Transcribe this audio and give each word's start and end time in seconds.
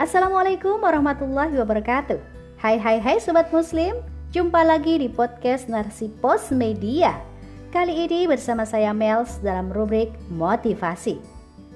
Assalamualaikum 0.00 0.80
warahmatullahi 0.80 1.60
wabarakatuh. 1.60 2.16
Hai 2.56 2.80
hai 2.80 2.96
hai 3.04 3.20
Sobat 3.20 3.52
Muslim. 3.52 4.00
Jumpa 4.32 4.64
lagi 4.64 4.96
di 4.96 5.12
podcast 5.12 5.68
Narsi 5.68 6.08
Pos 6.08 6.48
Media. 6.56 7.20
Kali 7.68 8.08
ini 8.08 8.24
bersama 8.24 8.64
saya 8.64 8.96
Mels 8.96 9.44
dalam 9.44 9.68
rubrik 9.68 10.08
Motivasi. 10.32 11.20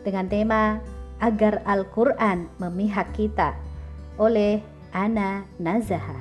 Dengan 0.08 0.24
tema 0.32 0.80
Agar 1.20 1.60
Al-Quran 1.68 2.48
memihak 2.56 3.12
kita 3.12 3.52
Oleh 4.16 4.64
Ana 4.96 5.44
Nazaha 5.60 6.16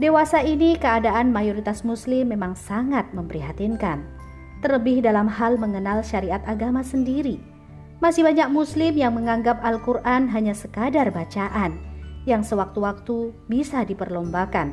Dewasa 0.00 0.40
ini 0.40 0.80
keadaan 0.80 1.28
mayoritas 1.28 1.84
muslim 1.84 2.32
memang 2.32 2.56
sangat 2.56 3.04
memprihatinkan. 3.12 4.00
Terlebih 4.64 5.04
dalam 5.04 5.28
hal 5.28 5.60
mengenal 5.60 6.00
syariat 6.00 6.40
agama 6.48 6.80
sendiri 6.80 7.49
masih 8.00 8.24
banyak 8.24 8.48
muslim 8.48 8.96
yang 8.96 9.12
menganggap 9.12 9.60
Al-Quran 9.60 10.32
hanya 10.32 10.56
sekadar 10.56 11.12
bacaan 11.12 11.76
yang 12.24 12.40
sewaktu-waktu 12.40 13.32
bisa 13.48 13.84
diperlombakan. 13.84 14.72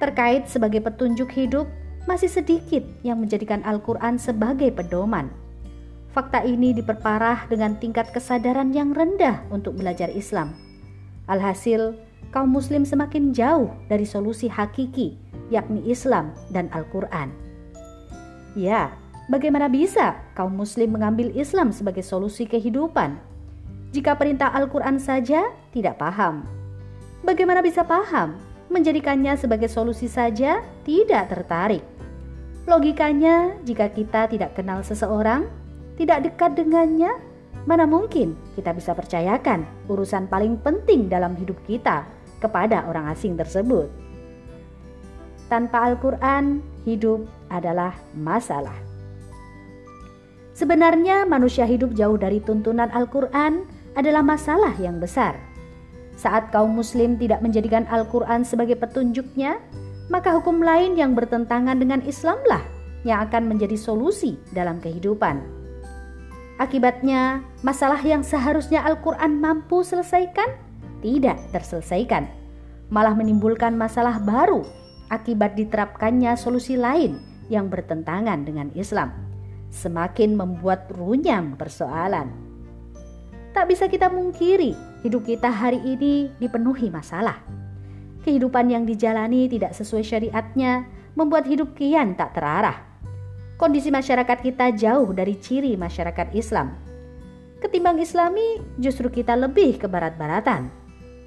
Terkait 0.00 0.48
sebagai 0.48 0.84
petunjuk 0.84 1.32
hidup, 1.32 1.64
masih 2.04 2.28
sedikit 2.28 2.84
yang 3.00 3.20
menjadikan 3.20 3.64
Al-Quran 3.64 4.20
sebagai 4.20 4.68
pedoman. 4.72 5.32
Fakta 6.12 6.44
ini 6.44 6.76
diperparah 6.76 7.48
dengan 7.48 7.80
tingkat 7.80 8.12
kesadaran 8.12 8.70
yang 8.70 8.92
rendah 8.94 9.42
untuk 9.50 9.74
belajar 9.74 10.12
Islam. 10.12 10.54
Alhasil, 11.26 11.96
kaum 12.30 12.52
muslim 12.52 12.84
semakin 12.84 13.32
jauh 13.32 13.72
dari 13.88 14.04
solusi 14.04 14.46
hakiki, 14.46 15.16
yakni 15.48 15.80
Islam 15.88 16.36
dan 16.52 16.68
Al-Quran. 16.70 17.32
Ya, 18.54 18.94
Bagaimana 19.24 19.72
bisa 19.72 20.20
kaum 20.36 20.52
muslim 20.52 21.00
mengambil 21.00 21.32
Islam 21.32 21.72
sebagai 21.72 22.04
solusi 22.04 22.44
kehidupan? 22.44 23.16
Jika 23.96 24.20
perintah 24.20 24.52
Al-Quran 24.52 25.00
saja 25.00 25.48
tidak 25.72 25.96
paham. 25.96 26.44
Bagaimana 27.24 27.64
bisa 27.64 27.88
paham? 27.88 28.36
Menjadikannya 28.68 29.32
sebagai 29.40 29.72
solusi 29.72 30.12
saja 30.12 30.60
tidak 30.84 31.32
tertarik. 31.32 31.80
Logikanya, 32.68 33.56
jika 33.64 33.88
kita 33.88 34.28
tidak 34.28 34.52
kenal 34.60 34.84
seseorang, 34.84 35.48
tidak 35.96 36.28
dekat 36.28 36.52
dengannya, 36.60 37.16
mana 37.64 37.88
mungkin 37.88 38.36
kita 38.60 38.76
bisa 38.76 38.92
percayakan 38.92 39.64
urusan 39.88 40.28
paling 40.28 40.60
penting 40.60 41.08
dalam 41.08 41.32
hidup 41.40 41.56
kita 41.64 42.04
kepada 42.44 42.84
orang 42.92 43.08
asing 43.08 43.40
tersebut. 43.40 43.88
Tanpa 45.48 45.88
Al-Quran, 45.88 46.60
hidup 46.84 47.24
adalah 47.48 47.96
masalah. 48.12 48.93
Sebenarnya, 50.54 51.26
manusia 51.26 51.66
hidup 51.66 51.98
jauh 51.98 52.14
dari 52.14 52.38
tuntunan 52.38 52.86
Al-Quran 52.94 53.66
adalah 53.98 54.22
masalah 54.22 54.70
yang 54.78 55.02
besar. 55.02 55.34
Saat 56.14 56.54
kaum 56.54 56.78
Muslim 56.78 57.18
tidak 57.18 57.42
menjadikan 57.42 57.90
Al-Quran 57.90 58.46
sebagai 58.46 58.78
petunjuknya, 58.78 59.58
maka 60.06 60.30
hukum 60.30 60.62
lain 60.62 60.94
yang 60.94 61.18
bertentangan 61.18 61.74
dengan 61.74 61.98
Islamlah 62.06 62.62
yang 63.02 63.26
akan 63.26 63.50
menjadi 63.50 63.74
solusi 63.74 64.38
dalam 64.54 64.78
kehidupan. 64.78 65.42
Akibatnya, 66.62 67.42
masalah 67.66 67.98
yang 68.06 68.22
seharusnya 68.22 68.86
Al-Quran 68.86 69.42
mampu 69.42 69.82
selesaikan 69.82 70.54
tidak 71.02 71.34
terselesaikan, 71.50 72.30
malah 72.94 73.10
menimbulkan 73.18 73.74
masalah 73.74 74.22
baru 74.22 74.62
akibat 75.10 75.58
diterapkannya 75.58 76.38
solusi 76.38 76.78
lain 76.78 77.18
yang 77.50 77.66
bertentangan 77.66 78.46
dengan 78.46 78.70
Islam 78.78 79.23
semakin 79.74 80.38
membuat 80.38 80.86
runyam 80.94 81.58
persoalan. 81.58 82.30
Tak 83.50 83.66
bisa 83.66 83.90
kita 83.90 84.06
mungkiri, 84.06 84.74
hidup 85.02 85.26
kita 85.26 85.50
hari 85.50 85.82
ini 85.82 86.30
dipenuhi 86.38 86.90
masalah. 86.90 87.42
Kehidupan 88.22 88.70
yang 88.70 88.86
dijalani 88.86 89.50
tidak 89.50 89.74
sesuai 89.74 90.06
syariatnya 90.06 90.86
membuat 91.18 91.44
hidup 91.50 91.74
kian 91.74 92.14
tak 92.14 92.38
terarah. 92.38 92.78
Kondisi 93.58 93.90
masyarakat 93.90 94.38
kita 94.42 94.74
jauh 94.74 95.10
dari 95.14 95.38
ciri 95.38 95.78
masyarakat 95.78 96.34
Islam. 96.34 96.74
Ketimbang 97.62 98.02
Islami, 98.02 98.58
justru 98.82 99.06
kita 99.10 99.38
lebih 99.38 99.78
ke 99.78 99.86
barat-baratan. 99.86 100.70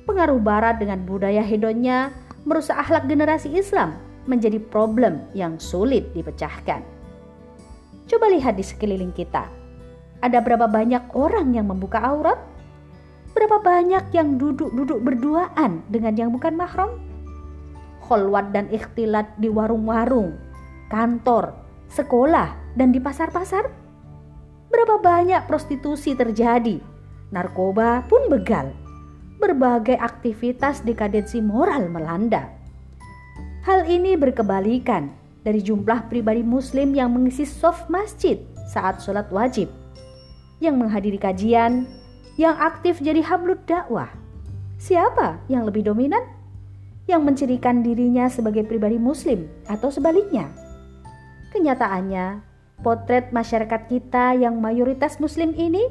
Pengaruh 0.03 0.39
barat 0.39 0.79
dengan 0.79 1.03
budaya 1.03 1.43
hedonnya 1.43 2.11
merusak 2.43 2.75
akhlak 2.75 3.07
generasi 3.07 3.51
Islam 3.55 3.95
menjadi 4.27 4.59
problem 4.59 5.23
yang 5.31 5.55
sulit 5.59 6.11
dipecahkan. 6.11 6.96
Coba 8.07 8.31
lihat 8.31 8.55
di 8.55 8.63
sekeliling 8.63 9.11
kita. 9.11 9.51
Ada 10.23 10.39
berapa 10.39 10.65
banyak 10.65 11.11
orang 11.13 11.53
yang 11.53 11.67
membuka 11.67 11.99
aurat? 11.99 12.39
Berapa 13.35 13.61
banyak 13.61 14.09
yang 14.15 14.39
duduk-duduk 14.39 15.03
berduaan 15.03 15.83
dengan 15.91 16.15
yang 16.15 16.31
bukan 16.31 16.55
mahram? 16.55 16.97
Kholwat 18.07 18.55
dan 18.55 18.71
ikhtilat 18.71 19.35
di 19.37 19.51
warung-warung, 19.51 20.39
kantor, 20.87 21.53
sekolah, 21.91 22.55
dan 22.79 22.95
di 22.95 23.03
pasar-pasar? 23.03 23.67
Berapa 24.71 25.03
banyak 25.03 25.43
prostitusi 25.45 26.15
terjadi? 26.15 26.79
Narkoba 27.35 28.07
pun 28.07 28.31
begal. 28.31 28.71
Berbagai 29.37 29.99
aktivitas 29.99 30.81
dekadensi 30.81 31.43
moral 31.43 31.91
melanda. 31.91 32.49
Hal 33.67 33.83
ini 33.85 34.15
berkebalikan 34.15 35.26
dari 35.47 35.63
jumlah 35.63 36.11
pribadi 36.11 36.43
muslim 36.43 36.91
yang 36.91 37.15
mengisi 37.15 37.47
soft 37.47 37.87
masjid 37.87 38.35
saat 38.67 38.99
sholat 38.99 39.31
wajib, 39.31 39.71
yang 40.59 40.75
menghadiri 40.75 41.15
kajian, 41.15 41.87
yang 42.35 42.59
aktif 42.59 42.99
jadi 42.99 43.23
hablud 43.23 43.63
dakwah. 43.63 44.11
Siapa 44.75 45.39
yang 45.47 45.63
lebih 45.63 45.87
dominan? 45.87 46.19
Yang 47.07 47.21
mencirikan 47.23 47.79
dirinya 47.79 48.27
sebagai 48.27 48.67
pribadi 48.67 48.99
muslim 48.99 49.47
atau 49.71 49.87
sebaliknya? 49.87 50.51
Kenyataannya, 51.55 52.43
potret 52.83 53.31
masyarakat 53.31 53.87
kita 53.87 54.35
yang 54.35 54.59
mayoritas 54.59 55.15
muslim 55.23 55.55
ini 55.55 55.87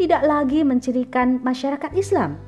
tidak 0.00 0.24
lagi 0.24 0.64
mencirikan 0.64 1.44
masyarakat 1.44 1.92
Islam 1.92 2.40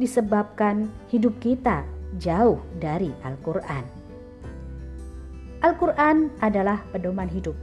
disebabkan 0.00 0.88
hidup 1.12 1.36
kita 1.44 1.84
jauh 2.16 2.56
dari 2.80 3.12
Al-Quran. 3.20 3.99
Al-Quran 5.60 6.32
adalah 6.40 6.80
pedoman 6.88 7.28
hidup. 7.28 7.56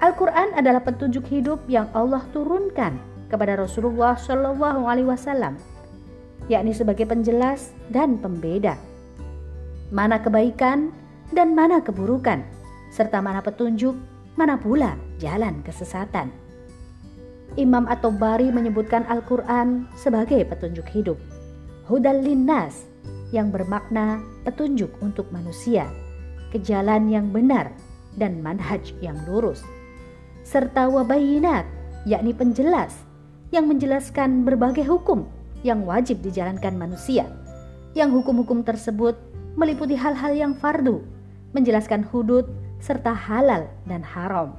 Al-Quran 0.00 0.56
adalah 0.56 0.80
petunjuk 0.80 1.26
hidup 1.28 1.60
yang 1.68 1.90
Allah 1.92 2.24
turunkan 2.32 2.96
kepada 3.28 3.58
Rasulullah 3.58 4.16
Shallallahu 4.16 4.88
Alaihi 4.88 5.10
Wasallam, 5.10 5.60
yakni 6.48 6.72
sebagai 6.72 7.04
penjelas 7.04 7.76
dan 7.92 8.16
pembeda 8.16 8.78
mana 9.88 10.20
kebaikan 10.20 10.92
dan 11.32 11.56
mana 11.56 11.80
keburukan, 11.80 12.44
serta 12.92 13.20
mana 13.24 13.40
petunjuk, 13.40 13.96
mana 14.36 14.60
pula 14.60 14.96
jalan 15.20 15.60
kesesatan. 15.64 16.32
Imam 17.56 17.88
atau 17.88 18.12
Bari 18.12 18.52
menyebutkan 18.52 19.08
Al-Quran 19.08 19.88
sebagai 19.96 20.44
petunjuk 20.44 20.84
hidup. 20.92 21.18
Hudal 21.88 22.20
linnas 22.20 22.84
yang 23.32 23.48
bermakna 23.48 24.20
petunjuk 24.44 24.92
untuk 25.00 25.32
manusia 25.32 25.88
ke 26.50 26.58
jalan 26.60 27.08
yang 27.12 27.28
benar 27.28 27.72
dan 28.16 28.40
manhaj 28.40 28.92
yang 29.04 29.16
lurus, 29.28 29.62
serta 30.42 30.88
wabayinat, 30.88 31.68
yakni 32.08 32.32
penjelas 32.32 32.94
yang 33.52 33.68
menjelaskan 33.68 34.44
berbagai 34.44 34.84
hukum 34.84 35.28
yang 35.66 35.82
wajib 35.84 36.22
dijalankan 36.22 36.76
manusia, 36.78 37.26
yang 37.92 38.14
hukum-hukum 38.14 38.62
tersebut 38.62 39.16
meliputi 39.58 39.98
hal-hal 39.98 40.32
yang 40.32 40.52
fardu, 40.54 41.02
menjelaskan 41.52 42.06
hudud 42.06 42.46
serta 42.78 43.10
halal 43.10 43.66
dan 43.90 44.00
haram. 44.06 44.54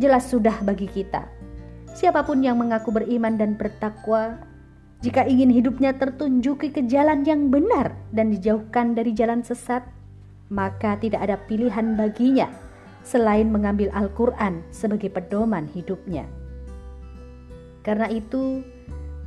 Jelas 0.00 0.28
sudah 0.28 0.54
bagi 0.64 0.88
kita, 0.88 1.28
siapa 1.92 2.24
pun 2.24 2.40
yang 2.40 2.60
mengaku 2.60 2.92
beriman 2.92 3.36
dan 3.36 3.56
bertakwa, 3.56 4.40
jika 5.00 5.24
ingin 5.24 5.48
hidupnya 5.48 5.96
tertunjuki 5.96 6.68
ke 6.68 6.84
jalan 6.84 7.24
yang 7.24 7.48
benar 7.48 7.96
dan 8.12 8.28
dijauhkan 8.28 8.92
dari 8.92 9.16
jalan 9.16 9.40
sesat, 9.40 9.80
maka 10.50 10.98
tidak 10.98 11.22
ada 11.24 11.38
pilihan 11.46 11.94
baginya 11.94 12.50
selain 13.06 13.48
mengambil 13.48 13.88
Al-Quran 13.96 14.60
sebagai 14.74 15.08
pedoman 15.08 15.64
hidupnya. 15.70 16.26
Karena 17.80 18.12
itu, 18.12 18.60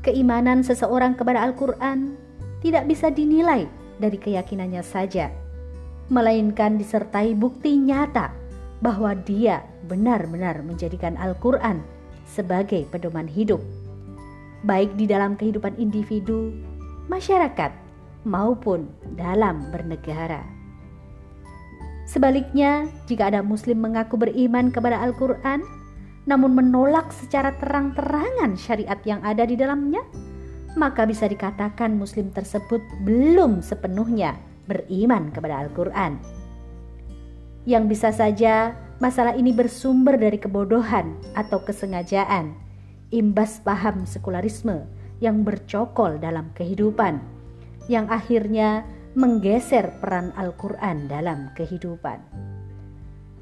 keimanan 0.06 0.62
seseorang 0.62 1.18
kepada 1.18 1.42
Al-Quran 1.42 2.14
tidak 2.62 2.86
bisa 2.86 3.10
dinilai 3.10 3.66
dari 3.98 4.20
keyakinannya 4.20 4.84
saja, 4.86 5.34
melainkan 6.14 6.78
disertai 6.78 7.34
bukti 7.34 7.82
nyata 7.82 8.30
bahwa 8.84 9.16
dia 9.16 9.66
benar-benar 9.90 10.62
menjadikan 10.62 11.18
Al-Quran 11.18 11.82
sebagai 12.30 12.86
pedoman 12.94 13.26
hidup, 13.26 13.64
baik 14.68 14.94
di 15.00 15.10
dalam 15.10 15.34
kehidupan 15.34 15.80
individu, 15.82 16.54
masyarakat, 17.10 17.72
maupun 18.28 18.86
dalam 19.18 19.72
bernegara. 19.74 20.53
Sebaliknya, 22.14 22.86
jika 23.10 23.34
ada 23.34 23.42
Muslim 23.42 23.82
mengaku 23.82 24.22
beriman 24.22 24.70
kepada 24.70 25.02
Al-Quran, 25.02 25.66
namun 26.30 26.54
menolak 26.54 27.10
secara 27.10 27.50
terang-terangan 27.58 28.54
syariat 28.54 29.02
yang 29.02 29.18
ada 29.26 29.50
di 29.50 29.58
dalamnya, 29.58 30.06
maka 30.78 31.10
bisa 31.10 31.26
dikatakan 31.26 31.98
Muslim 31.98 32.30
tersebut 32.30 32.86
belum 33.02 33.66
sepenuhnya 33.66 34.38
beriman 34.70 35.34
kepada 35.34 35.66
Al-Quran. 35.66 36.22
Yang 37.66 37.84
bisa 37.98 38.14
saja 38.14 38.78
masalah 39.02 39.34
ini 39.34 39.50
bersumber 39.50 40.14
dari 40.14 40.38
kebodohan 40.38 41.18
atau 41.34 41.66
kesengajaan, 41.66 42.54
imbas 43.10 43.58
paham 43.66 44.06
sekularisme 44.06 44.86
yang 45.18 45.42
bercokol 45.42 46.22
dalam 46.22 46.54
kehidupan, 46.54 47.26
yang 47.90 48.06
akhirnya 48.06 48.86
menggeser 49.14 49.94
peran 50.02 50.34
Al-Quran 50.34 51.06
dalam 51.06 51.54
kehidupan. 51.54 52.18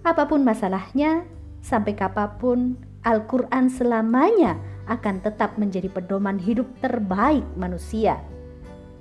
Apa 0.03 0.27
pun 0.27 0.43
masalahnya, 0.43 1.23
sampai 1.63 1.95
kapan 1.95 2.29
pun 2.41 2.59
Al-Quran 3.01 3.71
selamanya 3.71 4.59
akan 4.91 5.23
tetap 5.23 5.55
menjadi 5.55 5.87
pedoman 5.87 6.37
hidup 6.37 6.67
terbaik 6.83 7.45
manusia. 7.55 8.19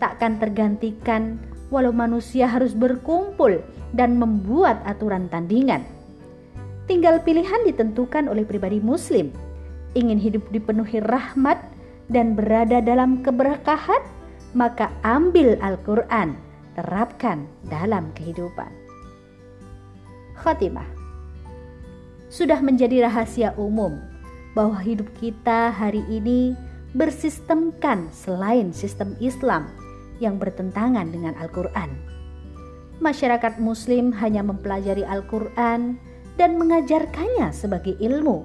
Takkan 0.00 0.40
tergantikan 0.40 1.36
walau 1.68 1.92
manusia 1.92 2.48
harus 2.48 2.72
berkumpul 2.72 3.60
dan 3.92 4.16
membuat 4.16 4.80
aturan 4.86 5.28
tandingan. 5.28 5.84
Tinggal 6.86 7.22
pilihan 7.22 7.62
ditentukan 7.66 8.26
oleh 8.26 8.42
pribadi 8.42 8.82
muslim. 8.82 9.30
Ingin 9.94 10.18
hidup 10.22 10.46
dipenuhi 10.54 11.02
rahmat 11.02 11.58
dan 12.10 12.34
berada 12.38 12.78
dalam 12.82 13.22
keberkahan, 13.22 14.02
maka 14.54 14.90
ambil 15.06 15.54
Al-Quran, 15.62 16.34
terapkan 16.76 17.46
dalam 17.66 18.12
kehidupan. 18.14 18.70
Khotimah 20.40 20.88
sudah 22.30 22.62
menjadi 22.62 23.10
rahasia 23.10 23.50
umum 23.58 23.98
bahwa 24.54 24.78
hidup 24.78 25.10
kita 25.18 25.74
hari 25.74 26.06
ini 26.06 26.54
bersistemkan 26.94 28.10
selain 28.10 28.74
sistem 28.74 29.14
Islam 29.22 29.70
yang 30.18 30.38
bertentangan 30.38 31.10
dengan 31.10 31.34
Al-Quran. 31.38 31.90
Masyarakat 33.00 33.58
Muslim 33.58 34.12
hanya 34.20 34.44
mempelajari 34.44 35.02
Al-Quran 35.06 35.96
dan 36.36 36.50
mengajarkannya 36.60 37.50
sebagai 37.50 37.96
ilmu, 37.96 38.44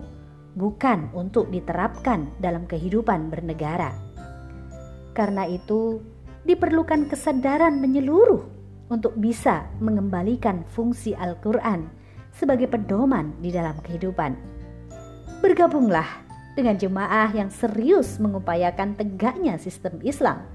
bukan 0.56 1.12
untuk 1.12 1.52
diterapkan 1.52 2.32
dalam 2.40 2.64
kehidupan 2.66 3.28
bernegara. 3.28 3.92
Karena 5.12 5.44
itu, 5.48 6.00
diperlukan 6.46 7.10
kesadaran 7.10 7.82
menyeluruh 7.82 8.46
untuk 8.94 9.18
bisa 9.18 9.66
mengembalikan 9.82 10.62
fungsi 10.70 11.18
Al-Quran 11.18 11.90
sebagai 12.30 12.70
pedoman 12.70 13.34
di 13.42 13.50
dalam 13.50 13.74
kehidupan. 13.82 14.38
Bergabunglah 15.42 16.06
dengan 16.54 16.78
jemaah 16.78 17.34
yang 17.34 17.50
serius 17.50 18.22
mengupayakan 18.22 18.96
tegaknya 18.96 19.58
sistem 19.58 20.00
Islam 20.06 20.46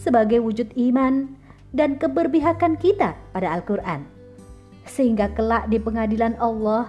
sebagai 0.00 0.40
wujud 0.40 0.72
iman 0.74 1.36
dan 1.76 2.00
keberpihakan 2.00 2.80
kita 2.80 3.12
pada 3.36 3.48
Al-Quran. 3.52 4.08
Sehingga 4.88 5.28
kelak 5.36 5.68
di 5.68 5.76
pengadilan 5.76 6.32
Allah, 6.40 6.88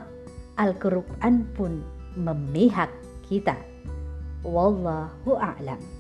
Al-Quran 0.55 1.43
pun 1.51 1.83
memihak 2.15 2.87
kita. 3.27 3.59
Wallahu 4.47 5.35
a'lam. 5.35 5.98